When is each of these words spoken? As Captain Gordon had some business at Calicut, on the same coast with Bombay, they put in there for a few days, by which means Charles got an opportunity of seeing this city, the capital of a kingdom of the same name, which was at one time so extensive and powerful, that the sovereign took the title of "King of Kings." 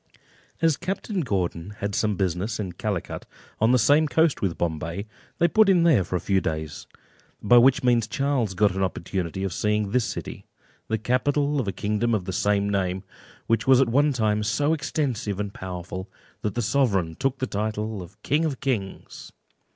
As 0.63 0.77
Captain 0.77 1.21
Gordon 1.21 1.75
had 1.77 1.93
some 1.93 2.15
business 2.15 2.59
at 2.59 2.79
Calicut, 2.79 3.27
on 3.59 3.71
the 3.71 3.77
same 3.77 4.07
coast 4.07 4.41
with 4.41 4.57
Bombay, 4.57 5.05
they 5.37 5.47
put 5.47 5.69
in 5.69 5.83
there 5.83 6.03
for 6.03 6.15
a 6.15 6.19
few 6.19 6.41
days, 6.41 6.87
by 7.39 7.59
which 7.59 7.83
means 7.83 8.07
Charles 8.07 8.55
got 8.55 8.73
an 8.75 8.81
opportunity 8.81 9.43
of 9.43 9.53
seeing 9.53 9.91
this 9.91 10.05
city, 10.05 10.47
the 10.87 10.97
capital 10.97 11.59
of 11.59 11.67
a 11.67 11.71
kingdom 11.71 12.15
of 12.15 12.25
the 12.25 12.33
same 12.33 12.67
name, 12.67 13.03
which 13.45 13.67
was 13.67 13.79
at 13.79 13.89
one 13.89 14.11
time 14.11 14.41
so 14.41 14.73
extensive 14.73 15.39
and 15.39 15.53
powerful, 15.53 16.09
that 16.41 16.55
the 16.55 16.63
sovereign 16.63 17.13
took 17.13 17.37
the 17.37 17.45
title 17.45 18.01
of 18.01 18.19
"King 18.23 18.43
of 18.43 18.59
Kings." 18.59 19.31